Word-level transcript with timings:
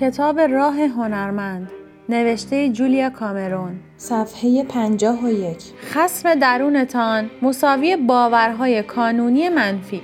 کتاب 0.00 0.40
راه 0.40 0.80
هنرمند 0.80 1.70
نوشته 2.08 2.68
جولیا 2.68 3.10
کامرون. 3.10 3.80
صفحه 3.96 4.64
پنجاه 4.64 5.24
و 5.24 5.28
یک. 5.30 5.62
خسم 5.90 6.34
درونتان 6.34 7.30
مساوی 7.42 7.96
باورهای 7.96 8.82
کانونی 8.82 9.48
منفی. 9.48 10.00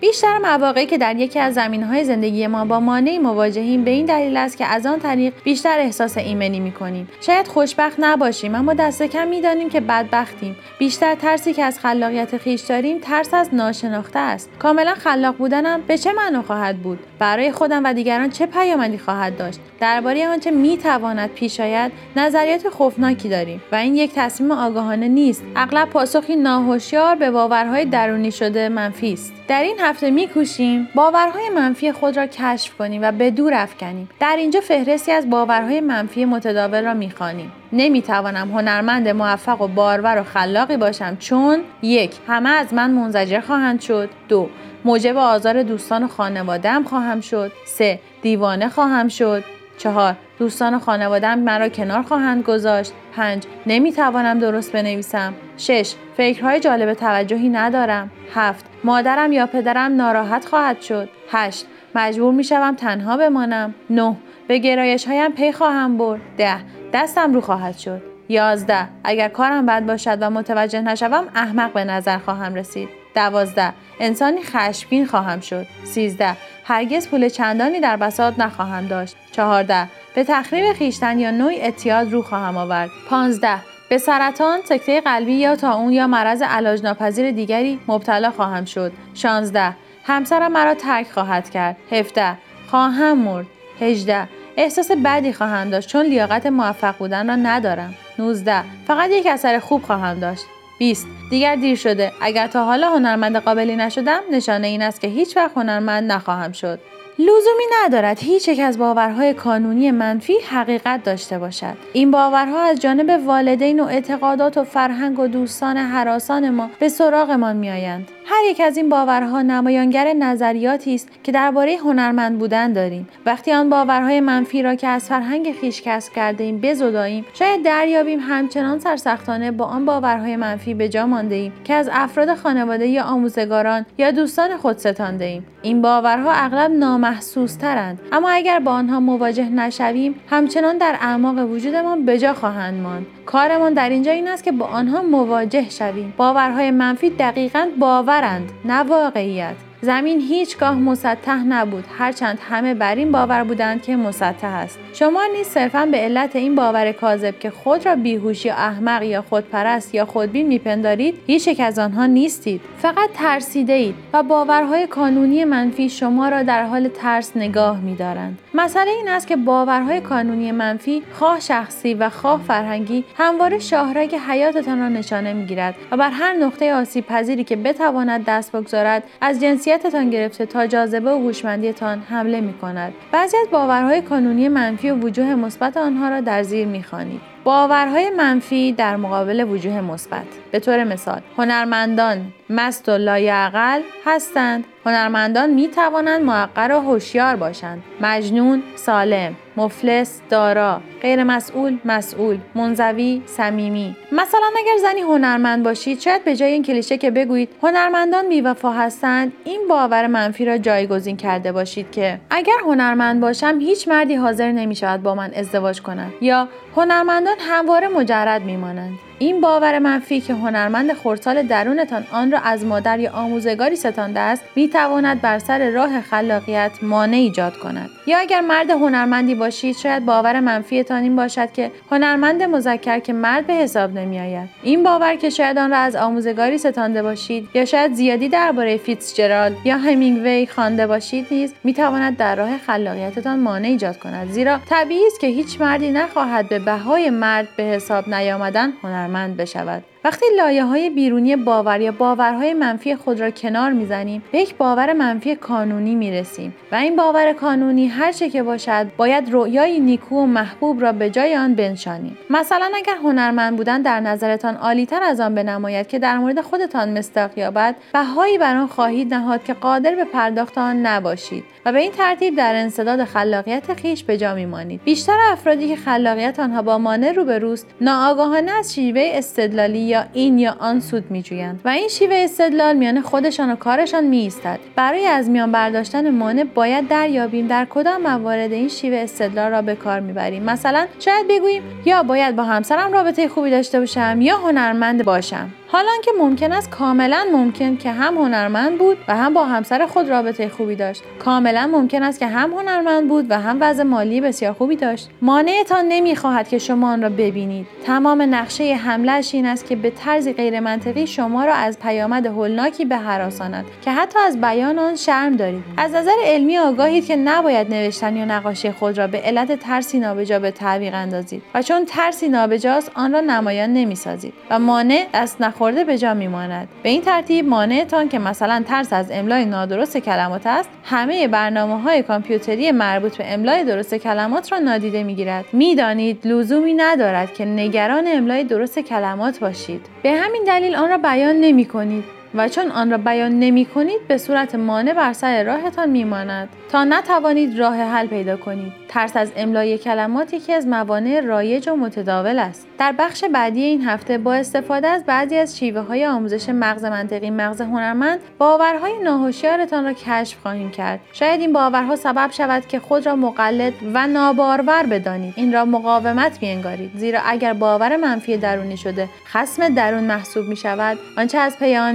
بیشتر 0.00 0.38
مواقعی 0.38 0.86
که 0.86 0.98
در 0.98 1.16
یکی 1.16 1.38
از 1.38 1.58
های 1.58 2.04
زندگی 2.04 2.46
ما 2.46 2.64
با 2.64 2.80
مانعی 2.80 3.18
مواجهیم 3.18 3.84
به 3.84 3.90
این 3.90 4.06
دلیل 4.06 4.36
است 4.36 4.56
که 4.56 4.66
از 4.66 4.86
آن 4.86 4.98
طریق 4.98 5.32
بیشتر 5.44 5.78
احساس 5.78 6.18
ایمنی 6.18 6.60
می‌کنیم. 6.60 7.08
شاید 7.20 7.48
خوشبخت 7.48 7.96
نباشیم 7.98 8.54
اما 8.54 8.74
دست 8.74 9.02
کم 9.02 9.28
می‌دانیم 9.28 9.68
که 9.68 9.80
بدبختیم. 9.80 10.56
بیشتر 10.78 11.14
ترسی 11.14 11.52
که 11.52 11.64
از 11.64 11.78
خلاقیت 11.78 12.36
خیش 12.36 12.60
داریم 12.60 12.98
ترس 12.98 13.34
از 13.34 13.54
ناشناخته 13.54 14.18
است. 14.18 14.50
کاملا 14.58 14.94
خلاق 14.94 15.36
بودنم 15.36 15.80
به 15.86 15.98
چه 15.98 16.12
معنا 16.12 16.42
خواهد 16.42 16.78
بود؟ 16.78 16.98
برای 17.18 17.52
خودم 17.52 17.84
و 17.84 17.94
دیگران 17.94 18.30
چه 18.30 18.46
پیامدی 18.46 18.98
خواهد 18.98 19.36
داشت؟ 19.36 19.60
درباره 19.80 20.28
آنچه 20.28 20.50
می‌تواند 20.50 21.30
پیش 21.30 21.60
آید 21.60 21.92
نظریات 22.16 22.68
خوفناکی 22.68 23.28
داریم 23.28 23.62
و 23.72 23.76
این 23.76 23.96
یک 23.96 24.12
تصمیم 24.14 24.50
آگاهانه 24.50 25.08
نیست. 25.08 25.42
اغلب 25.56 25.90
پاسخی 25.90 26.36
ناهوشیار 26.36 27.14
به 27.16 27.30
باورهای 27.30 27.84
درونی 27.84 28.32
شده 28.32 28.68
منفی 28.68 29.12
است. 29.12 29.32
در 29.48 29.62
این 29.62 29.76
هفته 29.90 30.10
میکوشیم 30.10 30.88
باورهای 30.94 31.48
منفی 31.48 31.92
خود 31.92 32.16
را 32.16 32.26
کشف 32.26 32.74
کنیم 32.76 33.02
و 33.02 33.12
به 33.12 33.30
دور 33.30 33.54
افکنیم. 33.54 34.08
در 34.20 34.36
اینجا 34.38 34.60
فهرستی 34.60 35.12
از 35.12 35.30
باورهای 35.30 35.80
منفی 35.80 36.24
متداول 36.24 36.84
را 36.84 36.94
می‌خوانیم. 36.94 37.52
نمی‌توانم 37.72 38.50
هنرمند 38.50 39.08
موفق 39.08 39.62
و 39.62 39.68
بارور 39.68 40.20
و 40.20 40.22
خلاقی 40.22 40.76
باشم 40.76 41.16
چون 41.16 41.60
یک 41.82 42.12
همه 42.28 42.48
از 42.50 42.74
من 42.74 42.90
منزجر 42.90 43.40
خواهند 43.40 43.80
شد. 43.80 44.10
دو 44.28 44.48
موجب 44.84 45.16
آزار 45.16 45.62
دوستان 45.62 46.04
و 46.04 46.08
خانوادهام 46.08 46.84
خواهم 46.84 47.20
شد. 47.20 47.52
سه 47.66 48.00
دیوانه 48.22 48.68
خواهم 48.68 49.08
شد. 49.08 49.44
چهار 49.78 50.16
دوستان 50.38 50.74
و 50.74 50.78
خانوادم 50.78 51.38
مرا 51.38 51.68
کنار 51.68 52.02
خواهند 52.02 52.42
گذاشت. 52.42 52.92
پنج 53.16 53.42
نمی‌توانم 53.66 54.38
درست 54.38 54.72
بنویسم. 54.72 55.34
شش 55.60 55.94
فکرهای 56.16 56.60
جالب 56.60 56.94
توجهی 56.94 57.48
ندارم. 57.48 58.10
هفت 58.34 58.64
مادرم 58.84 59.32
یا 59.32 59.46
پدرم 59.46 59.96
ناراحت 59.96 60.44
خواهد 60.44 60.80
شد. 60.80 61.08
هشت 61.32 61.66
مجبور 61.94 62.34
می‌شوم 62.34 62.76
تنها 62.76 63.16
بمانم. 63.16 63.74
نه 63.90 64.16
به 64.48 64.58
گرایش 64.58 65.06
هایم 65.06 65.32
پی 65.32 65.52
خواهم 65.52 65.98
برد. 65.98 66.20
ده 66.38 66.56
دستم 66.92 67.34
رو 67.34 67.40
خواهد 67.40 67.78
شد. 67.78 68.02
یازده 68.28 68.88
اگر 69.04 69.28
کارم 69.28 69.66
بد 69.66 69.86
باشد 69.86 70.18
و 70.20 70.30
متوجه 70.30 70.80
نشوم 70.80 71.28
احمق 71.34 71.72
به 71.72 71.84
نظر 71.84 72.18
خواهم 72.18 72.54
رسید. 72.54 72.88
دوازده 73.14 73.72
انسانی 74.00 74.42
خشمگین 74.42 75.06
خواهم 75.06 75.40
شد. 75.40 75.66
سیزده 75.84 76.36
هرگز 76.64 77.08
پول 77.08 77.28
چندانی 77.28 77.80
در 77.80 77.96
بساط 77.96 78.34
نخواهم 78.38 78.86
داشت. 78.86 79.16
چهارده 79.32 79.88
به 80.14 80.24
تخریب 80.24 80.72
خیشتن 80.72 81.18
یا 81.18 81.30
نوعی 81.30 81.60
اعتیاد 81.60 82.12
رو 82.12 82.22
خواهم 82.22 82.56
آورد. 82.56 82.90
پانزده 83.08 83.69
به 83.90 83.98
سرطان، 83.98 84.60
سکته 84.64 85.00
قلبی 85.00 85.32
یا 85.32 85.56
تا 85.56 85.74
اون 85.74 85.92
یا 85.92 86.06
مرض 86.06 86.42
علاج 86.42 86.82
ناپذیر 86.82 87.30
دیگری 87.30 87.80
مبتلا 87.88 88.30
خواهم 88.30 88.64
شد. 88.64 88.92
16. 89.14 89.76
همسرم 90.04 90.52
مرا 90.52 90.74
ترک 90.74 91.10
خواهد 91.10 91.50
کرد. 91.50 91.76
17. 91.92 92.38
خواهم 92.70 93.18
مرد. 93.18 93.46
18. 93.80 94.28
احساس 94.56 94.90
بدی 95.04 95.32
خواهم 95.32 95.70
داشت 95.70 95.88
چون 95.88 96.06
لیاقت 96.06 96.46
موفق 96.46 96.98
بودن 96.98 97.28
را 97.28 97.36
ندارم. 97.36 97.94
19. 98.18 98.62
فقط 98.86 99.10
یک 99.10 99.26
اثر 99.26 99.58
خوب 99.58 99.82
خواهم 99.82 100.20
داشت. 100.20 100.44
20. 100.78 101.06
دیگر 101.30 101.54
دیر 101.54 101.76
شده. 101.76 102.12
اگر 102.20 102.46
تا 102.46 102.64
حالا 102.64 102.90
هنرمند 102.90 103.36
قابلی 103.36 103.76
نشدم 103.76 104.20
نشانه 104.32 104.66
این 104.66 104.82
است 104.82 105.00
که 105.00 105.08
هیچ 105.08 105.36
وقت 105.36 105.56
هنرمند 105.56 106.12
نخواهم 106.12 106.52
شد. 106.52 106.80
لزومی 107.20 107.64
ندارد 107.84 108.18
هیچ 108.18 108.48
یک 108.48 108.60
از 108.60 108.78
باورهای 108.78 109.34
کانونی 109.34 109.90
منفی 109.90 110.34
حقیقت 110.50 111.02
داشته 111.04 111.38
باشد. 111.38 111.76
این 111.92 112.10
باورها 112.10 112.62
از 112.62 112.80
جانب 112.80 113.26
والدین 113.26 113.80
و 113.80 113.84
اعتقادات 113.84 114.58
و 114.58 114.64
فرهنگ 114.64 115.18
و 115.18 115.26
دوستان 115.26 115.76
حراسان 115.76 116.50
ما 116.50 116.70
به 116.78 116.88
سراغمان 116.88 117.56
میآیند. 117.56 118.08
هر 118.40 118.50
یک 118.50 118.60
از 118.60 118.76
این 118.76 118.88
باورها 118.88 119.42
نمایانگر 119.42 120.12
نظریاتی 120.12 120.94
است 120.94 121.08
که 121.22 121.32
درباره 121.32 121.76
هنرمند 121.76 122.38
بودن 122.38 122.72
داریم. 122.72 123.08
وقتی 123.26 123.52
آن 123.52 123.70
باورهای 123.70 124.20
منفی 124.20 124.62
را 124.62 124.74
که 124.74 124.88
از 124.88 125.08
فرهنگ 125.08 125.54
خویش 125.60 125.82
کسب 125.82 126.12
کرده 126.12 126.44
ایم 126.44 126.60
بزداییم 126.60 127.26
شاید 127.34 127.64
دریابیم 127.64 128.20
همچنان 128.22 128.78
سرسختانه 128.78 129.50
با 129.50 129.64
آن 129.64 129.84
باورهای 129.84 130.36
منفی 130.36 130.74
به 130.74 130.88
جا 130.88 131.06
مانده 131.06 131.52
که 131.64 131.74
از 131.74 131.88
افراد 131.92 132.34
خانواده 132.34 132.86
یا 132.86 133.04
آموزگاران 133.04 133.86
یا 133.98 134.10
دوستان 134.10 134.56
خود 134.56 134.78
ستانده 134.78 135.24
ایم 135.24 135.46
این 135.62 135.82
باورها 135.82 136.32
اغلب 136.32 136.70
نامحسوس 136.70 137.56
ترند 137.56 138.00
اما 138.12 138.30
اگر 138.30 138.58
با 138.58 138.72
آنها 138.72 139.00
مواجه 139.00 139.48
نشویم 139.48 140.14
همچنان 140.30 140.78
در 140.78 140.96
اعماق 141.00 141.50
وجودمان 141.50 142.04
به 142.04 142.18
جا 142.18 142.34
خواهند 142.34 142.80
ماند. 142.80 143.06
کارمان 143.32 143.74
در 143.74 143.88
اینجا 143.88 144.12
این 144.12 144.28
است 144.28 144.44
که 144.44 144.52
با 144.52 144.66
آنها 144.66 145.02
مواجه 145.02 145.70
شویم. 145.70 146.14
باورهای 146.16 146.70
منفی 146.70 147.10
دقیقا 147.10 147.68
باورند 147.80 148.52
نه 148.64 148.82
واقعیت. 148.82 149.69
زمین 149.82 150.20
هیچگاه 150.20 150.74
مسطح 150.74 151.44
نبود. 151.44 151.84
هرچند 151.98 152.38
همه 152.50 152.74
بر 152.74 152.94
این 152.94 153.12
باور 153.12 153.44
بودند 153.44 153.82
که 153.82 153.96
مسطح 153.96 154.46
است. 154.46 154.78
شما 154.92 155.22
نیز 155.36 155.46
صرفا 155.46 155.86
به 155.86 155.96
علت 155.96 156.36
این 156.36 156.54
باور 156.54 156.92
کاذب 156.92 157.38
که 157.38 157.50
خود 157.50 157.86
را 157.86 157.96
بیهوش 157.96 158.44
یا 158.44 158.54
احمق 158.54 159.02
یا 159.02 159.22
خودپرست 159.22 159.94
یا 159.94 160.04
خودبین 160.04 160.46
میپندارید 160.46 161.18
هیچ 161.26 161.48
یک 161.48 161.60
از 161.60 161.78
آنها 161.78 162.06
نیستید. 162.06 162.60
فقط 162.78 163.10
ترسیده 163.14 163.72
اید 163.72 163.94
و 164.12 164.22
باورهای 164.22 164.86
کانونی 164.86 165.44
منفی 165.44 165.88
شما 165.88 166.28
را 166.28 166.42
در 166.42 166.66
حال 166.66 166.88
ترس 166.88 167.36
نگاه 167.36 167.80
میدارند. 167.80 168.38
مسئله 168.54 168.90
این 168.90 169.08
است 169.08 169.26
که 169.26 169.36
باورهای 169.36 170.00
کانونی 170.00 170.52
منفی 170.52 171.02
خواه 171.12 171.40
شخصی 171.40 171.94
و 171.94 172.08
خواه 172.08 172.40
فرهنگی 172.42 173.04
همواره 173.16 173.58
شاهرگ 173.58 174.14
حیاتتان 174.14 174.80
را 174.80 174.88
نشانه 174.88 175.32
می‌گیرد 175.32 175.74
و 175.90 175.96
بر 175.96 176.10
هر 176.10 176.32
نقطه 176.32 176.74
آسیب 176.74 177.06
پذیری 177.06 177.44
که 177.44 177.56
بتواند 177.56 178.24
دست 178.24 178.52
بگذارد 178.52 179.02
از 179.20 179.42
جنسیتتان 179.70 180.10
گرفته 180.10 180.46
تا 180.46 180.66
جاذبه 180.66 181.10
و 181.10 181.18
هوشمندیتان 181.18 181.98
حمله 181.98 182.40
می 182.40 182.52
کند. 182.52 182.92
بعضی 183.12 183.36
از 183.36 183.50
باورهای 183.50 184.02
کانونی 184.02 184.48
منفی 184.48 184.90
و 184.90 184.94
وجوه 184.94 185.34
مثبت 185.34 185.76
آنها 185.76 186.08
را 186.08 186.20
در 186.20 186.42
زیر 186.42 186.66
می‌خوانید. 186.66 187.20
باورهای 187.44 188.10
منفی 188.10 188.72
در 188.72 188.96
مقابل 188.96 189.46
وجوه 189.50 189.80
مثبت 189.80 190.26
به 190.50 190.60
طور 190.60 190.84
مثال 190.84 191.20
هنرمندان 191.36 192.32
مست 192.50 192.88
و 192.88 192.92
لایعقل 192.92 193.80
هستند. 194.06 194.64
هنرمندان 194.86 195.50
می 195.50 195.68
توانند 195.68 196.22
معقر 196.22 196.72
و 196.72 196.80
هوشیار 196.80 197.36
باشند. 197.36 197.82
مجنون 198.00 198.62
سالم 198.76 199.36
مفلس 199.56 200.20
دارا 200.30 200.80
غیر 201.02 201.24
مسئول 201.24 201.78
مسئول 201.84 202.38
منزوی 202.54 203.22
صمیمی. 203.26 203.96
مثلا 204.12 204.50
اگر 204.58 204.76
زنی 204.82 205.00
هنرمند 205.00 205.64
باشید 205.64 206.00
شاید 206.00 206.24
به 206.24 206.36
جای 206.36 206.52
این 206.52 206.62
کلیشه 206.62 206.98
که 206.98 207.10
بگویید 207.10 207.48
هنرمندان 207.62 208.28
بیوفا 208.28 208.70
هستند 208.70 209.32
این 209.44 209.68
باور 209.68 210.06
منفی 210.06 210.44
را 210.44 210.58
جایگزین 210.58 211.16
کرده 211.16 211.52
باشید 211.52 211.90
که 211.90 212.20
اگر 212.30 212.58
هنرمند 212.64 213.20
باشم 213.20 213.58
هیچ 213.60 213.88
مردی 213.88 214.14
حاضر 214.14 214.52
نمی 214.52 214.74
شود 214.74 215.02
با 215.02 215.14
من 215.14 215.30
ازدواج 215.34 215.82
کند 215.82 216.12
یا 216.20 216.48
هنرمندان 216.76 217.36
همواره 217.38 217.88
مجرد 217.88 218.42
میمانند. 218.42 219.09
این 219.22 219.40
باور 219.40 219.78
منفی 219.78 220.20
که 220.20 220.34
هنرمند 220.34 220.92
خورسال 220.92 221.42
درونتان 221.42 222.06
آن 222.12 222.32
را 222.32 222.38
از 222.38 222.64
مادر 222.64 223.00
یا 223.00 223.10
آموزگاری 223.12 223.76
ستانده 223.76 224.20
است 224.20 224.42
می 224.56 224.68
تواند 224.68 225.20
بر 225.20 225.38
سر 225.38 225.70
راه 225.70 226.00
خلاقیت 226.00 226.72
مانع 226.82 227.16
ایجاد 227.16 227.56
کند. 227.56 227.90
یا 228.06 228.18
اگر 228.18 228.40
مرد 228.40 228.70
هنرمندی 228.70 229.34
باشید 229.34 229.76
شاید 229.76 230.06
باور 230.06 230.40
منفیتان 230.40 231.02
این 231.02 231.16
باشد 231.16 231.52
که 231.52 231.70
هنرمند 231.90 232.42
مذکر 232.42 232.98
که 232.98 233.12
مرد 233.12 233.46
به 233.46 233.52
حساب 233.52 233.92
نمی 233.92 234.20
آید 234.20 234.48
این 234.62 234.82
باور 234.82 235.16
که 235.16 235.30
شاید 235.30 235.58
آن 235.58 235.70
را 235.70 235.76
از 235.76 235.96
آموزگاری 235.96 236.58
ستانده 236.58 237.02
باشید 237.02 237.48
یا 237.54 237.64
شاید 237.64 237.92
زیادی 237.92 238.28
درباره 238.28 238.76
فیتزجرالد 238.76 239.56
یا 239.64 239.76
همینگوی 239.76 240.46
خوانده 240.46 240.86
باشید 240.86 241.26
نیز 241.30 241.54
می 241.64 241.74
تواند 241.74 242.16
در 242.16 242.36
راه 242.36 242.58
خلاقیتتان 242.58 243.40
مانع 243.40 243.68
ایجاد 243.68 243.98
کند. 243.98 244.30
زیرا 244.30 244.58
طبیعی 244.70 245.06
است 245.06 245.20
که 245.20 245.26
هیچ 245.26 245.60
مردی 245.60 245.92
نخواهد 245.92 246.48
به 246.48 246.58
بهای 246.58 247.10
مرد 247.10 247.48
به 247.56 247.62
حساب 247.62 248.08
نیامدن 248.08 248.72
هنرمند 249.10 249.36
بشود. 249.36 249.84
وقتی 250.04 250.26
لایه 250.36 250.64
های 250.64 250.90
بیرونی 250.90 251.36
باور 251.36 251.80
یا 251.80 251.92
باورهای 251.92 252.54
منفی 252.54 252.96
خود 252.96 253.20
را 253.20 253.30
کنار 253.30 253.72
می‌زنیم 253.72 254.22
به 254.32 254.38
یک 254.38 254.56
باور 254.56 254.92
منفی 254.92 255.34
کانونی 255.34 255.94
می‌رسیم 255.94 256.54
و 256.72 256.74
این 256.74 256.96
باور 256.96 257.32
کانونی 257.32 257.86
هر 257.86 258.12
چه 258.12 258.30
که 258.30 258.42
باشد 258.42 258.86
باید 258.96 259.32
رویای 259.32 259.80
نیکو 259.80 260.16
و 260.16 260.26
محبوب 260.26 260.82
را 260.82 260.92
به 260.92 261.10
جای 261.10 261.36
آن 261.36 261.54
بنشانیم. 261.54 262.18
مثلا 262.30 262.70
اگر 262.74 262.96
هنرمند 263.02 263.56
بودن 263.56 263.82
در 263.82 264.00
نظرتان 264.00 264.56
عالیتر 264.56 265.02
از 265.02 265.20
آن 265.20 265.34
بنماید 265.34 265.88
که 265.88 265.98
در 265.98 266.18
مورد 266.18 266.40
خودتان 266.40 266.98
مستاق 266.98 267.38
یابد 267.38 267.76
بهایی 267.92 268.38
بر 268.38 268.56
آن 268.56 268.66
خواهید 268.66 269.14
نهاد 269.14 269.44
که 269.44 269.54
قادر 269.54 269.94
به 269.94 270.04
پرداخت 270.04 270.58
آن 270.58 270.86
نباشید 270.86 271.44
و 271.66 271.72
به 271.72 271.78
این 271.78 271.92
ترتیب 271.92 272.36
در 272.36 272.54
انصداد 272.54 273.04
خلاقیت 273.04 273.74
خیش 273.74 274.04
به 274.04 274.16
جا 274.16 274.34
میمانید. 274.34 274.80
بیشتر 274.84 275.16
افرادی 275.32 275.68
که 275.68 275.76
خلاقیت 275.76 276.40
آنها 276.40 276.62
با 276.62 276.78
مانع 276.78 277.12
روبروست 277.12 277.66
ناآگاهانه 277.80 278.52
از 278.52 278.74
شیوه 278.74 279.10
استدلالی 279.14 279.89
یا 279.90 280.04
این 280.12 280.38
یا 280.38 280.56
آن 280.58 280.80
سود 280.80 281.10
میجویند. 281.10 281.60
و 281.64 281.68
این 281.68 281.88
شیوه 281.88 282.14
استدلال 282.16 282.76
میان 282.76 283.00
خودشان 283.00 283.50
و 283.50 283.56
کارشان 283.56 284.04
میایستد. 284.04 284.58
برای 284.76 285.06
از 285.06 285.28
میان 285.28 285.52
برداشتن 285.52 286.10
مانع 286.10 286.44
باید 286.44 286.88
دریابیم 286.88 287.46
در 287.46 287.66
کدام 287.70 288.02
موارد 288.02 288.52
این 288.52 288.68
شیوه 288.68 288.96
استدلال 288.96 289.50
را 289.50 289.62
به 289.62 289.74
کار 289.74 290.00
می‌بریم. 290.00 290.42
مثلا 290.42 290.86
شاید 290.98 291.28
بگوییم 291.28 291.62
یا 291.84 292.02
باید 292.02 292.36
با 292.36 292.44
همسرم 292.44 292.92
رابطه 292.92 293.28
خوبی 293.28 293.50
داشته 293.50 293.80
باشم 293.80 294.18
یا 294.20 294.36
هنرمند 294.36 295.04
باشم. 295.04 295.50
حالا 295.72 295.92
که 296.04 296.10
ممکن 296.18 296.52
است 296.52 296.70
کاملا 296.70 297.26
ممکن 297.32 297.76
که 297.76 297.90
هم 297.92 298.14
هنرمند 298.14 298.78
بود 298.78 298.98
و 299.08 299.16
هم 299.16 299.34
با 299.34 299.44
همسر 299.44 299.86
خود 299.86 300.08
رابطه 300.08 300.48
خوبی 300.48 300.76
داشت. 300.76 301.02
کاملا 301.18 301.66
ممکن 301.72 302.02
است 302.02 302.18
که 302.18 302.26
هم 302.26 302.50
هنرمند 302.52 303.08
بود 303.08 303.26
و 303.30 303.40
هم 303.40 303.58
وضع 303.60 303.82
مالی 303.82 304.20
بسیار 304.20 304.52
خوبی 304.52 304.76
داشت. 304.76 305.08
مانعتان 305.22 305.84
نمی‌خواهد 305.88 306.48
که 306.48 306.58
شما 306.58 306.92
آن 306.92 307.02
را 307.02 307.08
ببینید. 307.08 307.66
تمام 307.86 308.34
نقشه 308.34 308.74
حملهاش 308.74 309.34
این 309.34 309.46
است 309.46 309.66
که 309.66 309.76
به 309.76 309.90
طرزی 309.90 310.32
غیرمنطقی 310.32 311.06
شما 311.06 311.44
را 311.44 311.54
از 311.54 311.78
پیامد 311.78 312.26
هولناکی 312.26 312.84
به 312.84 312.96
حراساند 312.96 313.64
که 313.84 313.90
حتی 313.90 314.18
از 314.18 314.40
بیان 314.40 314.78
آن 314.78 314.96
شرم 314.96 315.36
دارید. 315.36 315.64
از 315.76 315.94
نظر 315.94 316.16
علمی 316.24 316.58
آگاهید 316.58 317.06
که 317.06 317.16
نباید 317.16 317.74
نوشتن 317.74 318.16
یا 318.16 318.24
نقاشی 318.24 318.70
خود 318.70 318.98
را 318.98 319.06
به 319.06 319.18
علت 319.18 319.60
ترسی 319.60 319.98
نابجا 320.00 320.38
به 320.38 320.50
تعویق 320.50 320.94
اندازید 320.94 321.42
و 321.54 321.62
چون 321.62 321.84
ترسی 321.84 322.28
نابجاست 322.28 322.90
آن 322.94 323.12
را 323.12 323.20
نمایان 323.20 323.72
نمی‌سازید 323.72 324.32
و 324.50 324.58
مانع 324.58 325.06
دست 325.14 325.40
خورده 325.60 325.84
به 325.84 325.98
جا 325.98 326.14
میماند. 326.14 326.68
به 326.82 326.88
این 326.88 327.02
ترتیب 327.02 327.48
مانعتان 327.48 328.08
که 328.08 328.18
مثلا 328.18 328.64
ترس 328.68 328.92
از 328.92 329.10
املای 329.10 329.44
نادرست 329.44 329.96
کلمات 329.96 330.46
است 330.46 330.68
همه 330.84 331.28
برنامه 331.28 331.80
های 331.80 332.02
کامپیوتری 332.02 332.72
مربوط 332.72 333.16
به 333.16 333.32
املای 333.32 333.64
درست 333.64 333.94
کلمات 333.94 334.52
را 334.52 334.58
نادیده 334.58 335.02
می‌گیرد. 335.02 335.44
می‌دانید 335.52 336.26
لزومی 336.26 336.74
ندارد 336.74 337.34
که 337.34 337.44
نگران 337.44 338.04
املای 338.06 338.44
درست 338.44 338.78
کلمات 338.78 339.38
باشید. 339.38 339.86
به 340.02 340.10
همین 340.10 340.44
دلیل 340.46 340.76
آن 340.76 340.90
را 340.90 340.98
بیان 340.98 341.36
نمی 341.36 341.64
کنید 341.64 342.19
و 342.34 342.48
چون 342.48 342.70
آن 342.70 342.90
را 342.90 342.98
بیان 342.98 343.38
نمی 343.38 343.64
کنید 343.64 344.08
به 344.08 344.18
صورت 344.18 344.54
مانع 344.54 344.92
بر 344.92 345.12
سر 345.12 345.44
راهتان 345.44 345.90
میماند 345.90 346.48
تا 346.72 346.84
نتوانید 346.84 347.58
راه 347.58 347.76
حل 347.76 348.06
پیدا 348.06 348.36
کنید. 348.36 348.72
ترس 348.88 349.16
از 349.16 349.32
املای 349.36 349.78
کلمات 349.78 350.34
یکی 350.34 350.52
از 350.52 350.66
موانع 350.66 351.20
رایج 351.20 351.68
و 351.68 351.76
متداول 351.76 352.38
است. 352.38 352.66
در 352.78 352.94
بخش 352.98 353.24
بعدی 353.24 353.62
این 353.62 353.82
هفته 353.82 354.18
با 354.18 354.34
استفاده 354.34 354.88
از 354.88 355.04
بعضی 355.04 355.36
از 355.36 355.58
شیوه 355.58 355.80
های 355.80 356.06
آموزش 356.06 356.48
مغز 356.48 356.84
منطقی 356.84 357.30
مغز 357.30 357.60
هنرمند 357.60 358.20
باورهای 358.38 358.92
ناهوشیارتان 359.04 359.84
را 359.84 359.92
کشف 359.92 360.38
خواهیم 360.42 360.70
کرد. 360.70 361.00
شاید 361.12 361.40
این 361.40 361.52
باورها 361.52 361.96
سبب 361.96 362.30
شود 362.30 362.66
که 362.66 362.80
خود 362.80 363.06
را 363.06 363.16
مقلد 363.16 363.72
و 363.94 364.06
نابارور 364.06 364.82
بدانید. 364.82 365.34
این 365.36 365.52
را 365.52 365.64
مقاومت 365.64 366.38
انگارید 366.42 366.90
زیرا 366.94 367.20
اگر 367.26 367.52
باور 367.52 367.96
منفی 367.96 368.36
درونی 368.36 368.76
شده 368.76 369.08
خسم 369.26 369.74
درون 369.74 370.04
محسوب 370.04 370.46
می 370.46 370.56
شود. 370.56 370.98
آنچه 371.18 371.38
از 371.38 371.58
پی 371.58 371.76
آن 371.76 371.94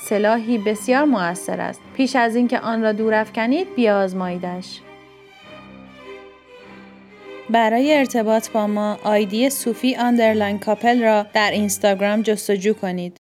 سلاحی 0.00 0.58
بسیار 0.58 1.04
موثر 1.04 1.60
است 1.60 1.80
پیش 1.96 2.16
از 2.16 2.36
اینکه 2.36 2.58
آن 2.58 2.82
را 2.82 2.92
دور 2.92 3.14
افکنید 3.14 3.74
بیازماییدش 3.74 4.80
برای 7.50 7.94
ارتباط 7.94 8.50
با 8.50 8.66
ما 8.66 8.98
آیدی 9.04 9.50
صوفی 9.50 9.96
آندرلاین 9.96 10.58
کاپل 10.58 11.02
را 11.02 11.26
در 11.34 11.50
اینستاگرام 11.50 12.22
جستجو 12.22 12.74
کنید. 12.74 13.10